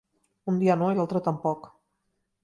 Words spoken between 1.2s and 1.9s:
tampoc.